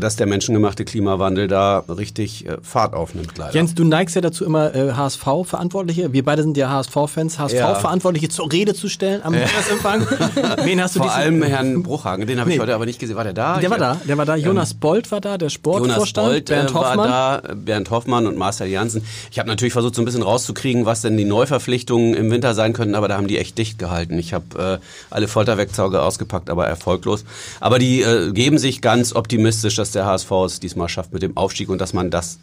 dass 0.00 0.16
der 0.16 0.26
menschengemachte 0.26 0.84
Klimawandel 0.84 1.48
da 1.48 1.78
richtig 1.88 2.46
äh, 2.46 2.56
Fahrt 2.62 2.94
aufnimmt, 2.94 3.36
leider. 3.38 3.54
Jens, 3.54 3.74
du 3.74 3.84
neigst 3.84 4.14
ja 4.14 4.20
dazu 4.20 4.44
immer 4.44 4.74
äh, 4.74 4.92
HSV-Verantwortliche. 4.92 6.12
Wir 6.12 6.24
beide 6.24 6.42
sind 6.42 6.56
ja 6.56 6.70
HSV-Fans, 6.70 7.38
HSV-Verantwortliche 7.38 8.28
zur 8.28 8.50
Rede 8.52 8.74
zu 8.74 8.88
stellen 8.88 9.22
am 9.22 9.34
Jahresempfang. 9.34 10.06
Wen 10.64 10.82
hast 10.82 10.96
du 10.96 11.00
Vor 11.00 11.12
allem 11.12 11.42
Herrn 11.42 11.82
Bruchhagen, 11.82 12.26
den 12.26 12.40
habe 12.40 12.50
ich 12.50 12.56
Nee. 12.56 12.62
heute 12.62 12.74
aber 12.74 12.86
nicht 12.86 12.98
gesehen. 12.98 13.16
War 13.16 13.24
der 13.24 13.32
da? 13.32 13.58
Der 13.58 13.70
war 13.70 13.78
da, 13.78 14.00
der 14.06 14.16
war 14.18 14.24
da. 14.24 14.36
Jonas 14.36 14.74
Bolt 14.74 15.10
war 15.10 15.20
da, 15.20 15.36
der 15.38 15.48
Jonas 15.48 15.52
Sportvorstand. 15.54 16.28
Bolt 16.28 16.44
Bernd 16.46 16.70
äh, 16.70 16.74
Hoffmann. 16.74 16.98
war 16.98 17.40
da, 17.42 17.48
äh, 17.52 17.54
Bernd 17.54 17.90
Hoffmann 17.90 18.26
und 18.26 18.36
Marcel 18.36 18.68
Janssen. 18.68 19.02
Ich 19.30 19.38
habe 19.38 19.48
natürlich 19.48 19.72
versucht, 19.72 19.94
so 19.94 20.02
ein 20.02 20.04
bisschen 20.04 20.22
rauszukriegen, 20.22 20.86
was 20.86 21.02
denn 21.02 21.16
die 21.16 21.24
Neuverpflichtungen 21.24 22.14
im 22.14 22.30
Winter 22.30 22.54
sein 22.54 22.72
könnten, 22.72 22.94
aber 22.94 23.08
da 23.08 23.16
haben 23.16 23.26
die 23.28 23.38
echt 23.38 23.58
dicht 23.58 23.78
gehalten. 23.78 24.18
Ich 24.18 24.32
habe 24.34 24.78
äh, 24.80 25.14
alle 25.14 25.28
Folterwerkzeuge 25.28 26.02
ausgepackt, 26.02 26.50
aber 26.50 26.66
erfolglos. 26.66 27.24
Aber 27.60 27.78
die 27.78 28.02
äh, 28.02 28.32
geben 28.32 28.58
sich 28.58 28.80
ganz 28.80 29.14
optimistisch, 29.14 29.76
dass 29.76 29.85
der 29.92 30.06
HSV 30.06 30.30
es 30.46 30.60
diesmal 30.60 30.88
schafft 30.88 31.12
mit 31.12 31.22
dem 31.22 31.36
Aufstieg 31.36 31.68
und 31.68 31.80
dass 31.80 31.92
man 31.92 32.10
das 32.10 32.38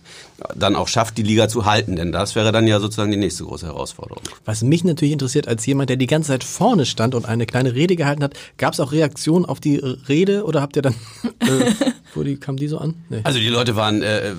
dann 0.56 0.76
auch 0.76 0.88
schafft, 0.88 1.18
die 1.18 1.24
Liga 1.24 1.48
zu 1.48 1.66
halten. 1.66 1.96
Denn 1.96 2.12
das 2.12 2.36
wäre 2.36 2.52
dann 2.52 2.68
ja 2.68 2.80
sozusagen 2.80 3.12
die 3.12 3.18
nächste 3.18 3.44
große 3.44 3.66
Herausforderung. 3.66 4.24
Was 4.46 4.64
mich 4.64 4.84
natürlich 4.84 5.14
interessiert, 5.14 5.48
als 5.48 5.66
jemand, 5.66 5.90
der 5.90 5.98
die 5.98 6.08
ganze 6.08 6.30
Zeit 6.30 6.44
vorne 6.44 6.86
stand 6.86 7.16
und 7.16 7.26
eine 7.26 7.46
kleine 7.46 7.74
Rede 7.76 7.96
gehalten 7.96 8.24
hat, 8.24 8.34
gab 8.58 8.74
es 8.74 8.80
auch 8.80 8.92
Reaktionen 8.92 9.46
auf 9.46 9.60
die 9.60 9.78
Rede 9.78 10.46
oder 10.46 10.62
habt 10.62 10.76
ihr 10.76 10.82
dann, 10.82 10.96
äh, 11.40 11.72
wo 12.14 12.24
die, 12.24 12.38
kam 12.38 12.58
die 12.58 12.68
so 12.68 12.78
an? 12.78 12.96
Nee. 13.10 13.22
Also 13.24 13.40
die 13.40 13.50
Leute 13.50 13.76
waren 13.76 14.02
äh, 14.02 14.34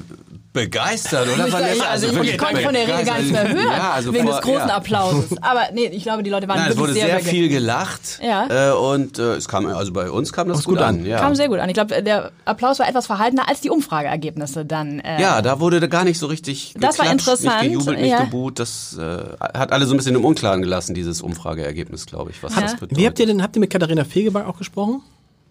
begeistert, 0.55 1.29
oder? 1.29 1.47
Ich, 1.49 1.53
Vanessa? 1.53 1.85
also, 1.85 2.07
ich, 2.07 2.13
wirklich 2.15 2.33
ich 2.33 2.39
konnte 2.39 2.63
von 2.63 2.73
der 2.73 2.89
Rede 2.89 3.05
gar 3.05 3.17
nichts 3.19 3.33
mehr 3.33 3.49
hören, 3.49 3.67
Ja, 3.77 3.91
also 3.91 4.15
wegen 4.15 4.25
vor- 4.27 4.37
des 4.37 4.43
großen 4.43 4.69
ja. 4.69 4.77
Applauses. 4.77 5.43
Aber 5.43 5.63
nee, 5.75 5.87
ich 5.87 6.03
glaube, 6.05 6.23
die 6.23 6.31
Leute 6.31 6.49
waren 6.49 6.59
Nein, 6.59 6.71
es 6.71 6.77
wirklich 6.77 6.81
wurde 6.91 6.93
sehr, 6.95 7.07
sehr 7.07 7.21
sehr 7.21 7.31
viel 7.31 7.49
gelacht. 7.51 8.21
Ja. 8.23 8.71
Äh, 8.71 8.75
und 8.75 9.19
äh, 9.19 9.35
es 9.35 9.49
kam, 9.49 9.67
also 9.67 9.93
bei 9.93 10.09
uns 10.11 10.33
kam 10.33 10.49
das 10.49 10.65
gut, 10.65 10.77
gut 10.77 10.79
an. 10.79 11.01
an. 11.01 11.05
Ja. 11.07 11.19
Kam 11.19 11.35
sehr 11.35 11.49
gut 11.49 11.59
an. 11.59 11.69
Ich 11.69 11.75
glaube, 11.75 12.03
der 12.03 12.31
Applaus 12.45 12.79
war 12.79 12.89
etwas 12.89 13.07
verhaltener 13.07 13.49
als 13.49 13.61
die 13.61 13.69
Umfrageergebnisse 13.71 14.65
dann. 14.65 15.01
Äh, 15.01 15.21
ja, 15.21 15.43
da 15.43 15.61
wurde 15.61 15.81
da 15.81 15.89
gar 15.89 16.05
nicht 16.05 16.19
so 16.19 16.27
richtig 16.29 16.75
Das 16.79 16.99
war 16.99 17.11
interessant, 17.11 17.63
nicht 17.63 17.73
gejubelt, 17.73 17.99
nicht 18.01 18.11
ja. 18.11 18.25
geboot. 18.25 18.59
Das 18.61 18.97
äh, 18.97 19.03
hat 19.59 19.73
alle 19.73 19.87
so 19.87 19.95
ein 19.95 19.97
bisschen 19.99 20.15
im 20.15 20.25
Unklaren 20.25 20.63
gelassen, 20.63 20.95
dieses 20.95 21.21
Umfrageergebnis, 21.21 22.07
glaube 22.07 22.31
ich, 22.31 22.43
was 22.43 22.55
Ja. 22.55 22.63
das 22.63 22.75
bedeutet. 22.75 22.97
Wie 22.97 23.07
habt 23.07 23.19
ihr 23.19 23.27
denn, 23.27 23.43
habt 23.43 23.57
ihr 23.57 23.61
mit 23.61 23.71
Katharina 23.71 24.05
Fegebank 24.05 24.47
auch 24.49 24.57
gesprochen? 24.59 25.03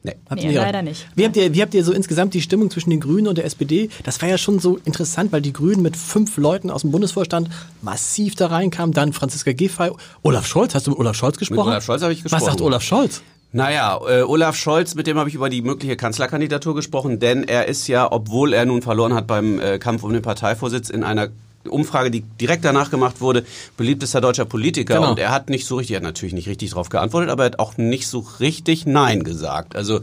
Nee. 0.05 0.15
Habt 0.29 0.41
Nee, 0.43 0.51
ihr 0.51 0.59
leider 0.61 0.81
nicht. 0.81 1.07
Wie 1.15 1.23
habt, 1.25 1.37
ihr, 1.37 1.53
wie 1.53 1.61
habt 1.61 1.73
ihr 1.73 1.83
so 1.83 1.93
insgesamt 1.93 2.33
die 2.33 2.41
Stimmung 2.41 2.69
zwischen 2.69 2.89
den 2.89 2.99
Grünen 2.99 3.27
und 3.27 3.37
der 3.37 3.45
SPD? 3.45 3.89
Das 4.03 4.21
war 4.21 4.27
ja 4.27 4.37
schon 4.37 4.59
so 4.59 4.77
interessant, 4.83 5.31
weil 5.31 5.41
die 5.41 5.53
Grünen 5.53 5.81
mit 5.81 5.95
fünf 5.95 6.35
Leuten 6.37 6.69
aus 6.69 6.81
dem 6.81 6.91
Bundesvorstand 6.91 7.49
massiv 7.81 8.35
da 8.35 8.47
reinkamen. 8.47 8.93
Dann 8.93 9.13
Franziska 9.13 9.53
Giffey, 9.53 9.91
Olaf 10.21 10.45
Scholz. 10.45 10.75
Hast 10.75 10.87
du 10.87 10.91
mit 10.91 10.99
Olaf 10.99 11.15
Scholz 11.15 11.37
gesprochen? 11.37 11.69
Olaf 11.69 11.85
Scholz 11.85 12.01
habe 12.01 12.11
ich 12.11 12.19
Was 12.19 12.23
gesprochen. 12.31 12.45
sagt 12.45 12.61
Olaf 12.61 12.81
Scholz? 12.83 13.21
Naja, 13.53 13.99
äh, 14.09 14.21
Olaf 14.23 14.55
Scholz, 14.57 14.95
mit 14.95 15.05
dem 15.07 15.17
habe 15.17 15.29
ich 15.29 15.35
über 15.35 15.47
die 15.47 15.61
mögliche 15.61 15.95
Kanzlerkandidatur 15.95 16.73
gesprochen, 16.75 17.19
denn 17.19 17.43
er 17.43 17.67
ist 17.67 17.87
ja, 17.87 18.11
obwohl 18.11 18.51
er 18.51 18.65
nun 18.65 18.81
verloren 18.81 19.13
hat 19.13 19.27
beim 19.27 19.59
äh, 19.59 19.77
Kampf 19.77 20.03
um 20.03 20.11
den 20.11 20.23
Parteivorsitz, 20.23 20.89
in 20.89 21.03
einer 21.03 21.29
Umfrage, 21.69 22.11
die 22.11 22.21
direkt 22.21 22.65
danach 22.65 22.91
gemacht 22.91 23.21
wurde, 23.21 23.45
beliebtester 23.77 24.21
deutscher 24.21 24.45
Politiker. 24.45 24.95
Genau. 24.95 25.11
Und 25.11 25.19
er 25.19 25.31
hat 25.31 25.49
nicht 25.49 25.65
so 25.65 25.77
richtig, 25.77 25.93
er 25.93 25.97
hat 25.97 26.03
natürlich 26.03 26.33
nicht 26.33 26.47
richtig 26.47 26.71
darauf 26.71 26.89
geantwortet, 26.89 27.29
aber 27.29 27.43
er 27.43 27.51
hat 27.51 27.59
auch 27.59 27.77
nicht 27.77 28.07
so 28.07 28.25
richtig 28.39 28.85
Nein 28.85 29.23
gesagt. 29.23 29.75
Also 29.75 30.01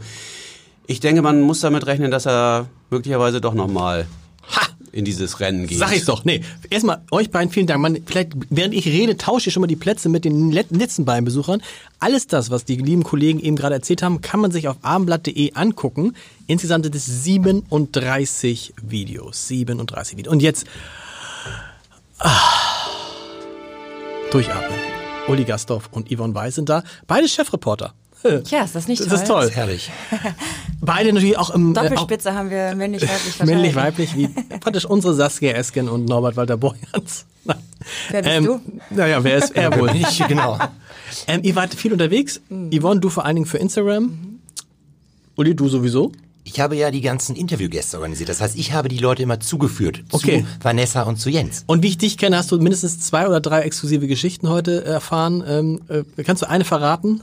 ich 0.87 0.99
denke, 0.99 1.21
man 1.21 1.41
muss 1.41 1.59
damit 1.61 1.85
rechnen, 1.85 2.11
dass 2.11 2.25
er 2.25 2.67
möglicherweise 2.89 3.39
doch 3.41 3.53
nochmal 3.53 4.07
in 4.93 5.05
dieses 5.05 5.39
Rennen 5.39 5.67
geht. 5.67 5.77
Sag 5.77 5.95
ich's 5.95 6.03
doch. 6.03 6.25
Nee, 6.25 6.41
erstmal 6.69 7.01
euch 7.11 7.31
beiden 7.31 7.49
vielen 7.49 7.65
Dank. 7.65 7.81
Man, 7.81 7.99
vielleicht, 8.05 8.33
während 8.49 8.73
ich 8.73 8.85
rede, 8.87 9.15
tausche 9.15 9.47
ich 9.47 9.53
schon 9.53 9.61
mal 9.61 9.67
die 9.67 9.77
Plätze 9.77 10.09
mit 10.09 10.25
den 10.25 10.51
let- 10.51 10.71
letzten 10.71 11.05
beiden 11.05 11.23
Besuchern. 11.23 11.61
Alles 11.99 12.27
das, 12.27 12.49
was 12.51 12.65
die 12.65 12.75
lieben 12.75 13.03
Kollegen 13.05 13.39
eben 13.39 13.55
gerade 13.55 13.75
erzählt 13.75 14.03
haben, 14.03 14.19
kann 14.19 14.41
man 14.41 14.51
sich 14.51 14.67
auf 14.67 14.75
abendblatt.de 14.81 15.53
angucken. 15.53 16.13
Insgesamt 16.45 16.83
sind 16.83 16.95
es 16.95 17.05
37 17.05 18.73
Videos. 18.81 19.47
37 19.47 20.17
Videos. 20.17 20.33
Und 20.33 20.41
jetzt 20.41 20.65
ah, 22.19 22.29
durchatmen. 24.31 24.79
Uli 25.27 25.43
Gastorf 25.43 25.89
und 25.91 26.11
Yvonne 26.11 26.33
Weiß 26.35 26.55
sind 26.55 26.69
da. 26.69 26.83
Beide 27.07 27.27
Chefreporter. 27.27 27.93
Ja, 28.49 28.63
ist 28.63 28.75
das 28.75 28.87
nicht 28.87 29.01
Das 29.01 29.11
ist 29.11 29.27
toll. 29.27 29.49
Herrlich. 29.49 29.89
Beide 30.81 31.11
natürlich 31.13 31.37
auch 31.37 31.49
im 31.49 31.73
äh, 31.73 31.79
auch 31.79 31.83
Doppelspitze 31.83 32.35
haben 32.35 32.49
wir 32.49 32.75
männlich-weiblich 32.75 33.39
männlich-weiblich, 33.43 34.15
wie 34.15 34.27
praktisch 34.59 34.85
unsere 34.85 35.13
Saskia 35.13 35.53
Esken 35.53 35.89
und 35.89 36.05
Norbert 36.05 36.35
Walter 36.35 36.57
Borjans. 36.57 37.25
Nein. 37.43 37.57
Wer 38.09 38.21
bist 38.21 38.47
du? 38.47 38.61
Naja, 38.91 39.23
wer 39.23 39.37
ist 39.37 39.55
er 39.55 39.75
wohl? 39.79 39.89
Ich, 39.95 40.27
genau. 40.27 40.59
Ähm, 41.27 41.41
ihr 41.43 41.55
wart 41.55 41.73
viel 41.73 41.91
unterwegs. 41.93 42.41
Yvonne, 42.49 42.99
du 42.99 43.09
vor 43.09 43.25
allen 43.25 43.37
Dingen 43.37 43.47
für 43.47 43.57
Instagram. 43.57 44.39
Uli, 45.35 45.55
du 45.55 45.67
sowieso. 45.67 46.11
Ich 46.43 46.59
habe 46.59 46.75
ja 46.75 46.89
die 46.91 47.01
ganzen 47.01 47.35
Interviewgäste 47.35 47.97
organisiert. 47.97 48.29
Das 48.29 48.41
heißt, 48.41 48.57
ich 48.57 48.73
habe 48.73 48.87
die 48.89 48.97
Leute 48.97 49.21
immer 49.23 49.39
zugeführt. 49.39 50.03
Okay. 50.11 50.41
Zu 50.41 50.63
Vanessa 50.63 51.03
und 51.03 51.17
zu 51.17 51.29
Jens. 51.29 51.63
Und 51.67 51.83
wie 51.83 51.87
ich 51.89 51.97
dich 51.97 52.17
kenne, 52.17 52.37
hast 52.37 52.51
du 52.51 52.57
mindestens 52.57 52.99
zwei 52.99 53.27
oder 53.27 53.39
drei 53.39 53.61
exklusive 53.61 54.07
Geschichten 54.07 54.49
heute 54.49 54.83
erfahren. 54.83 55.43
Ähm, 55.47 55.81
äh, 55.87 56.23
kannst 56.23 56.41
du 56.41 56.49
eine 56.49 56.65
verraten? 56.65 57.21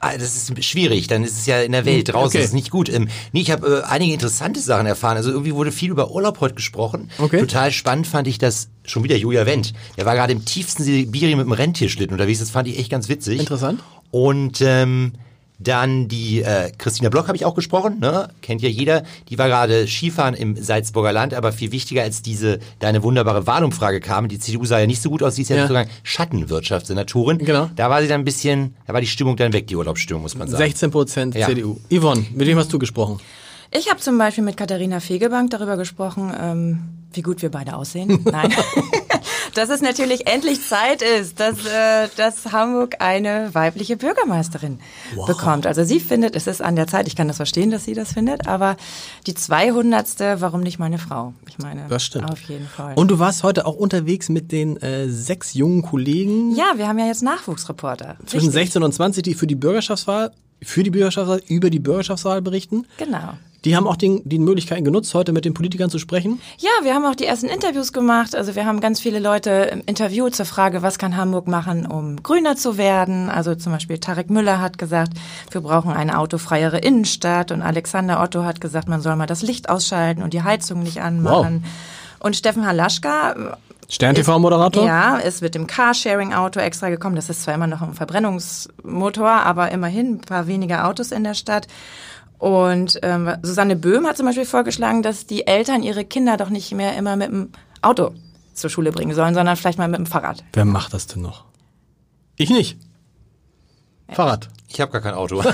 Ah, 0.00 0.12
Das 0.16 0.34
ist 0.36 0.64
schwierig, 0.64 1.06
dann 1.06 1.22
ist 1.22 1.38
es 1.38 1.46
ja 1.46 1.60
in 1.60 1.70
der 1.72 1.84
Welt 1.84 2.08
draußen, 2.12 2.38
Okay. 2.38 2.44
ist 2.44 2.54
nicht 2.54 2.70
gut. 2.70 2.88
Ähm, 2.88 3.08
nee, 3.32 3.40
ich 3.40 3.50
habe 3.50 3.82
äh, 3.84 3.88
einige 3.88 4.12
interessante 4.14 4.58
Sachen 4.60 4.86
erfahren. 4.86 5.16
Also 5.16 5.30
irgendwie 5.30 5.54
wurde 5.54 5.70
viel 5.70 5.90
über 5.90 6.10
Urlaub 6.12 6.40
heute 6.40 6.54
gesprochen. 6.54 7.10
Okay. 7.18 7.38
Total 7.40 7.70
spannend 7.72 8.06
fand 8.06 8.26
ich 8.26 8.38
das 8.38 8.68
schon 8.84 9.04
wieder 9.04 9.16
Julia 9.16 9.46
Wendt. 9.46 9.74
Der 9.96 10.06
war 10.06 10.14
gerade 10.14 10.32
im 10.32 10.44
tiefsten 10.44 10.82
Sibirien 10.82 11.38
mit 11.38 11.46
dem 11.46 11.52
Rentierschlitten 11.52 12.14
unterwegs. 12.14 12.38
Das 12.40 12.50
fand 12.50 12.68
ich 12.68 12.78
echt 12.78 12.90
ganz 12.90 13.08
witzig. 13.08 13.38
Interessant. 13.40 13.80
Und 14.10 14.60
ähm, 14.60 15.12
dann 15.58 16.08
die 16.08 16.42
äh, 16.42 16.70
Christina 16.76 17.08
Block 17.08 17.28
habe 17.28 17.36
ich 17.36 17.44
auch 17.44 17.54
gesprochen, 17.54 17.98
ne? 17.98 18.28
kennt 18.42 18.60
ja 18.62 18.68
jeder. 18.68 19.04
Die 19.30 19.38
war 19.38 19.48
gerade 19.48 19.86
Skifahren 19.86 20.34
im 20.34 20.54
Salzburger 20.56 21.12
Land, 21.12 21.32
aber 21.32 21.52
viel 21.52 21.72
wichtiger 21.72 22.02
als 22.02 22.20
diese 22.22 22.58
deine 22.78 23.02
wunderbare 23.02 23.46
Wahlumfrage 23.46 24.00
kam. 24.00 24.28
Die 24.28 24.38
CDU 24.38 24.64
sah 24.66 24.78
ja 24.78 24.86
nicht 24.86 25.00
so 25.00 25.08
gut 25.10 25.22
aus, 25.22 25.34
die 25.36 25.42
ist 25.42 25.48
ja, 25.48 25.56
Ja. 25.56 25.62
sozusagen 25.62 25.90
Schattenwirtschaftssenatorin. 26.02 27.38
Genau. 27.38 27.70
Da 27.74 27.88
war 27.90 28.02
sie 28.02 28.08
dann 28.08 28.20
ein 28.20 28.24
bisschen, 28.24 28.74
da 28.86 28.92
war 28.92 29.00
die 29.00 29.06
Stimmung 29.06 29.36
dann 29.36 29.52
weg, 29.52 29.66
die 29.66 29.76
Urlaubsstimmung, 29.76 30.22
muss 30.22 30.34
man 30.36 30.48
sagen. 30.48 30.62
16 30.62 30.90
Prozent 30.90 31.34
Ja. 31.34 31.46
CDU. 31.46 31.78
Yvonne, 31.90 32.24
mit 32.34 32.46
wem 32.46 32.58
hast 32.58 32.72
du 32.72 32.78
gesprochen? 32.78 33.18
Ich 33.72 33.90
habe 33.90 33.98
zum 34.00 34.16
Beispiel 34.18 34.44
mit 34.44 34.56
Katharina 34.56 35.00
Fegebank 35.00 35.50
darüber 35.50 35.76
gesprochen, 35.76 36.32
ähm, 36.40 36.78
wie 37.12 37.22
gut 37.22 37.42
wir 37.42 37.50
beide 37.50 37.74
aussehen. 37.76 38.20
Nein. 38.30 38.52
dass 39.56 39.70
es 39.70 39.80
natürlich 39.80 40.26
endlich 40.26 40.62
Zeit 40.62 41.02
ist, 41.02 41.40
dass, 41.40 41.64
äh, 41.64 42.08
dass 42.16 42.52
Hamburg 42.52 42.96
eine 43.00 43.54
weibliche 43.54 43.96
Bürgermeisterin 43.96 44.80
bekommt. 45.26 45.66
Also 45.66 45.84
sie 45.84 46.00
findet, 46.00 46.36
es 46.36 46.46
ist 46.46 46.62
an 46.62 46.76
der 46.76 46.86
Zeit, 46.86 47.06
ich 47.08 47.16
kann 47.16 47.28
das 47.28 47.36
verstehen, 47.36 47.70
dass 47.70 47.84
sie 47.84 47.94
das 47.94 48.12
findet, 48.12 48.46
aber 48.48 48.76
die 49.26 49.34
200. 49.34 50.40
warum 50.40 50.60
nicht 50.60 50.78
meine 50.78 50.98
Frau? 50.98 51.34
Ich 51.48 51.58
meine, 51.58 51.86
Das 51.88 52.04
stimmt. 52.04 52.30
auf 52.30 52.40
jeden 52.42 52.66
Fall. 52.68 52.94
Und 52.96 53.10
du 53.10 53.18
warst 53.18 53.42
heute 53.42 53.66
auch 53.66 53.76
unterwegs 53.76 54.28
mit 54.28 54.52
den 54.52 54.76
äh, 54.78 55.08
sechs 55.08 55.54
jungen 55.54 55.82
Kollegen 55.82 56.54
ja, 56.54 56.72
wir 56.76 56.88
haben 56.88 56.98
ja 56.98 57.06
jetzt 57.06 57.22
Nachwuchsreporter. 57.22 58.16
zwischen 58.26 58.46
Richtig. 58.46 58.52
16 58.52 58.82
und 58.82 58.92
20, 58.92 59.22
die 59.22 59.34
für 59.34 59.46
die 59.46 59.54
Bürgerschaftswahl, 59.54 60.32
für 60.62 60.82
die 60.82 60.90
Bürgerschaftswahl, 60.90 61.42
über 61.48 61.70
die 61.70 61.80
Bürgerschaftswahl 61.80 62.42
berichten. 62.42 62.86
Genau. 62.98 63.34
Die 63.64 63.76
haben 63.76 63.86
auch 63.86 63.96
den, 63.96 64.22
die 64.24 64.38
Möglichkeiten 64.38 64.84
genutzt, 64.84 65.12
heute 65.14 65.32
mit 65.32 65.44
den 65.44 65.54
Politikern 65.54 65.90
zu 65.90 65.98
sprechen. 65.98 66.40
Ja, 66.58 66.70
wir 66.82 66.94
haben 66.94 67.04
auch 67.04 67.14
die 67.14 67.24
ersten 67.24 67.46
Interviews 67.46 67.92
gemacht. 67.92 68.36
Also 68.36 68.54
wir 68.54 68.66
haben 68.66 68.80
ganz 68.80 69.00
viele 69.00 69.18
Leute 69.18 69.50
im 69.72 69.82
Interview 69.86 70.28
zur 70.28 70.46
Frage, 70.46 70.82
was 70.82 70.98
kann 70.98 71.16
Hamburg 71.16 71.48
machen, 71.48 71.86
um 71.86 72.22
grüner 72.22 72.56
zu 72.56 72.78
werden. 72.78 73.28
Also 73.28 73.54
zum 73.54 73.72
Beispiel 73.72 73.98
Tarek 73.98 74.30
Müller 74.30 74.60
hat 74.60 74.78
gesagt, 74.78 75.12
wir 75.50 75.60
brauchen 75.60 75.92
eine 75.92 76.18
autofreiere 76.18 76.78
Innenstadt. 76.78 77.50
Und 77.50 77.62
Alexander 77.62 78.22
Otto 78.22 78.44
hat 78.44 78.60
gesagt, 78.60 78.88
man 78.88 79.00
soll 79.00 79.16
mal 79.16 79.26
das 79.26 79.42
Licht 79.42 79.68
ausschalten 79.68 80.22
und 80.22 80.32
die 80.32 80.42
Heizung 80.42 80.82
nicht 80.82 81.00
anmachen. 81.00 81.64
Und 82.20 82.36
Steffen 82.36 82.66
Halaschka 82.66 83.56
Stern-TV-Moderator. 83.88 84.84
ja, 84.84 85.16
ist 85.16 85.42
mit 85.42 85.54
dem 85.54 85.66
Carsharing-Auto 85.66 86.58
extra 86.58 86.88
gekommen. 86.88 87.14
Das 87.14 87.30
ist 87.30 87.42
zwar 87.42 87.54
immer 87.54 87.68
noch 87.68 87.82
ein 87.82 87.94
Verbrennungsmotor, 87.94 89.30
aber 89.30 89.70
immerhin 89.70 90.14
ein 90.14 90.20
paar 90.20 90.46
weniger 90.46 90.88
Autos 90.88 91.12
in 91.12 91.22
der 91.24 91.34
Stadt. 91.34 91.68
Und 92.38 92.98
ähm, 93.02 93.30
Susanne 93.42 93.76
Böhm 93.76 94.06
hat 94.06 94.16
zum 94.16 94.26
Beispiel 94.26 94.44
vorgeschlagen, 94.44 95.02
dass 95.02 95.26
die 95.26 95.46
Eltern 95.46 95.82
ihre 95.82 96.04
Kinder 96.04 96.36
doch 96.36 96.50
nicht 96.50 96.72
mehr 96.72 96.96
immer 96.96 97.16
mit 97.16 97.28
dem 97.28 97.50
Auto 97.82 98.12
zur 98.52 98.70
Schule 98.70 98.92
bringen 98.92 99.14
sollen, 99.14 99.34
sondern 99.34 99.56
vielleicht 99.56 99.78
mal 99.78 99.88
mit 99.88 99.98
dem 99.98 100.06
Fahrrad. 100.06 100.44
Wer 100.52 100.64
macht 100.64 100.92
das 100.94 101.06
denn 101.06 101.22
noch? 101.22 101.44
Ich 102.36 102.50
nicht. 102.50 102.78
Fahrrad. 104.10 104.48
Ich 104.68 104.80
habe 104.80 104.92
gar 104.92 105.00
kein 105.00 105.14
Auto. 105.14 105.36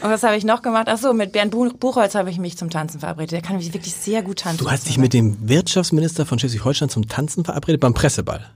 Und 0.00 0.10
was 0.10 0.22
habe 0.22 0.36
ich 0.36 0.44
noch 0.44 0.62
gemacht? 0.62 0.86
Ach 0.88 0.96
so, 0.98 1.12
mit 1.12 1.32
Bernd 1.32 1.50
Buch- 1.50 1.72
Buchholz 1.74 2.14
habe 2.14 2.30
ich 2.30 2.38
mich 2.38 2.56
zum 2.56 2.70
Tanzen 2.70 3.00
verabredet. 3.00 3.32
Der 3.32 3.42
kann 3.42 3.56
mich 3.56 3.72
wirklich 3.74 3.94
sehr 3.94 4.22
gut 4.22 4.38
tanzen. 4.40 4.62
Du 4.64 4.70
hast 4.70 4.88
dich 4.88 4.96
mit 4.96 5.12
dem 5.12 5.48
Wirtschaftsminister 5.48 6.24
von 6.24 6.38
Schleswig-Holstein 6.38 6.88
zum 6.88 7.08
Tanzen 7.08 7.44
verabredet 7.44 7.80
beim 7.80 7.94
Presseball. 7.94 8.46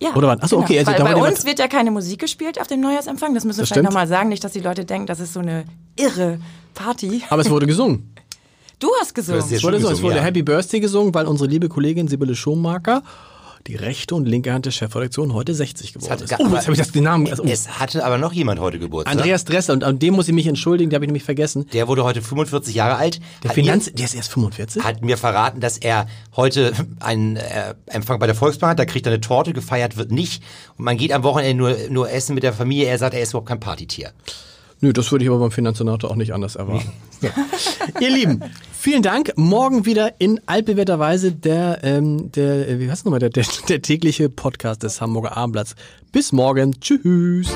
Ja, 0.00 0.14
Oder 0.14 0.28
wann? 0.28 0.38
Ach 0.42 0.48
so, 0.48 0.58
okay, 0.58 0.78
also 0.78 0.90
bei 0.92 0.98
jemand- 0.98 1.28
uns 1.28 1.46
wird 1.46 1.58
ja 1.58 1.68
keine 1.68 1.90
Musik 1.90 2.20
gespielt 2.20 2.60
auf 2.60 2.66
dem 2.66 2.80
Neujahrsempfang. 2.80 3.34
Das 3.34 3.44
müssen 3.44 3.58
wir 3.58 3.62
Das 3.62 3.68
vielleicht 3.70 3.84
nochmal 3.84 4.06
sagen. 4.08 4.28
Nicht, 4.28 4.42
dass 4.44 4.52
die 4.52 4.60
Leute 4.60 4.84
denken, 4.84 5.06
das 5.06 5.20
ist 5.20 5.32
so 5.32 5.40
eine 5.40 5.64
irre 5.96 6.38
Party. 6.74 7.22
Aber 7.30 7.42
es 7.42 7.48
wurde 7.50 7.66
gesungen. 7.66 8.12
Du 8.80 8.88
hast 9.00 9.14
gesungen. 9.14 9.40
Es 9.40 9.62
wurde, 9.62 9.78
so, 9.78 9.86
es 9.86 9.90
gesungen, 9.92 10.02
wurde 10.02 10.16
ja. 10.16 10.22
Happy 10.22 10.42
Birthday 10.42 10.80
gesungen, 10.80 11.14
weil 11.14 11.26
unsere 11.26 11.48
liebe 11.48 11.68
Kollegin 11.68 12.08
Sibylle 12.08 12.34
Schomaker, 12.34 13.02
die 13.66 13.76
rechte 13.76 14.14
und 14.14 14.26
linke 14.26 14.52
Hand 14.52 14.66
der 14.66 14.70
Chefredaktion, 14.70 15.32
heute 15.32 15.54
60 15.54 15.94
geworden 15.94 16.22
ist. 16.22 16.38
Oh, 16.38 16.48
jetzt 16.48 16.66
habe 16.66 16.72
ich 16.72 16.78
das 16.78 16.92
den 16.92 17.04
Namen. 17.04 17.26
Also, 17.28 17.42
oh. 17.42 17.46
es 17.46 17.78
hatte 17.78 18.04
aber 18.04 18.18
noch 18.18 18.32
jemand 18.32 18.60
heute 18.60 18.78
Geburtstag. 18.78 19.16
Andreas 19.16 19.44
Dressel, 19.44 19.72
und 19.72 19.84
an 19.84 19.98
dem 19.98 20.14
muss 20.14 20.28
ich 20.28 20.34
mich 20.34 20.46
entschuldigen, 20.46 20.90
den 20.90 20.96
habe 20.96 21.06
ich 21.06 21.08
nämlich 21.08 21.24
vergessen. 21.24 21.66
Der 21.72 21.88
wurde 21.88 22.04
heute 22.04 22.20
45 22.20 22.74
Jahre 22.74 22.96
alt. 22.96 23.20
Der 23.42 23.50
Hat 23.50 23.56
mir- 23.56 23.64
Finanz, 23.64 23.90
der 23.92 24.04
ist 24.04 24.14
erst 24.14 24.32
45. 24.32 24.82
hat 24.82 25.02
mir 25.02 25.16
verraten, 25.16 25.60
dass 25.60 25.78
er 25.78 26.06
heute 26.36 26.72
einen 27.00 27.36
äh, 27.36 27.74
Empfang 27.86 28.18
bei 28.18 28.26
der 28.26 28.34
Volksbank 28.34 28.72
hat, 28.72 28.78
da 28.78 28.84
kriegt 28.84 29.06
er 29.06 29.12
eine 29.12 29.20
Torte, 29.20 29.52
gefeiert 29.52 29.96
wird 29.96 30.12
nicht. 30.12 30.42
Und 30.76 30.84
man 30.84 30.98
geht 30.98 31.12
am 31.12 31.22
Wochenende 31.22 31.56
nur, 31.56 31.76
nur 31.88 32.10
essen 32.10 32.34
mit 32.34 32.42
der 32.42 32.52
Familie. 32.52 32.86
Er 32.86 32.98
sagt, 32.98 33.14
er 33.14 33.22
ist 33.22 33.30
überhaupt 33.30 33.48
kein 33.48 33.60
Partytier. 33.60 34.12
Nö, 34.80 34.92
das 34.92 35.10
würde 35.12 35.24
ich 35.24 35.30
aber 35.30 35.38
beim 35.38 35.50
Finanzsenator 35.50 36.10
auch 36.10 36.16
nicht 36.16 36.34
anders 36.34 36.56
erwarten. 36.56 36.92
Ihr 38.00 38.10
Lieben, 38.10 38.40
vielen 38.72 39.02
Dank. 39.02 39.32
Morgen 39.36 39.86
wieder 39.86 40.20
in 40.20 40.40
altbewährter 40.46 40.98
Weise 40.98 41.32
der, 41.32 41.80
ähm, 41.82 42.30
der, 42.32 42.68
äh, 42.68 42.80
wie 42.80 42.90
heißt 42.90 43.04
nochmal, 43.04 43.20
der, 43.20 43.30
der, 43.30 43.44
der 43.68 43.82
tägliche 43.82 44.28
Podcast 44.28 44.82
des 44.82 45.00
Hamburger 45.00 45.36
Abendblatts. 45.36 45.74
Bis 46.12 46.32
morgen. 46.32 46.78
Tschüss. 46.80 47.48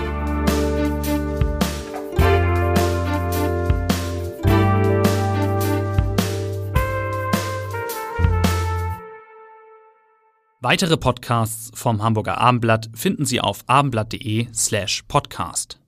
Weitere 10.60 10.96
Podcasts 10.96 11.70
vom 11.72 12.02
Hamburger 12.02 12.38
Abendblatt 12.38 12.90
finden 12.92 13.24
Sie 13.24 13.40
auf 13.40 13.62
abendblatt.de 13.68 14.48
slash 14.52 15.04
podcast. 15.06 15.78